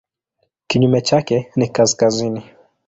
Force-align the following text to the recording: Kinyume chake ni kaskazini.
Kinyume 0.67 1.01
chake 1.01 1.51
ni 1.55 1.67
kaskazini. 1.69 2.43